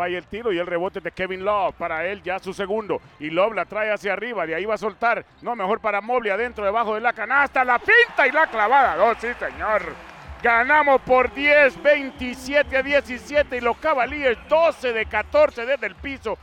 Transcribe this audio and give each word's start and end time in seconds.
falla 0.00 0.16
el 0.16 0.26
tiro 0.26 0.50
y 0.50 0.58
el 0.58 0.66
rebote 0.66 1.00
de 1.00 1.12
Kevin 1.12 1.44
Love. 1.44 1.74
Para 1.74 2.06
él 2.06 2.22
ya 2.22 2.38
su 2.38 2.54
segundo. 2.54 3.02
Y 3.18 3.28
Love 3.28 3.54
la 3.54 3.66
trae 3.66 3.92
hacia 3.92 4.14
arriba. 4.14 4.46
De 4.46 4.54
ahí 4.54 4.64
va 4.64 4.74
a 4.74 4.78
soltar. 4.78 5.26
No, 5.42 5.54
mejor 5.54 5.80
para 5.80 6.00
Mobley 6.00 6.30
adentro, 6.30 6.64
debajo 6.64 6.94
de 6.94 7.02
la 7.02 7.12
canasta. 7.12 7.64
La 7.64 7.78
pinta 7.78 8.26
y 8.26 8.32
la 8.32 8.46
clavada. 8.46 9.04
Oh, 9.04 9.14
sí, 9.20 9.28
señor. 9.38 9.82
Ganamos 10.42 11.02
por 11.02 11.30
10, 11.34 11.82
27 11.82 12.78
a 12.78 12.82
17 12.82 13.58
y 13.58 13.60
los 13.60 13.76
Cavaliers 13.76 14.38
12 14.48 14.94
de 14.94 15.04
14 15.04 15.66
desde 15.66 15.86
el 15.86 15.94
piso 15.96 16.38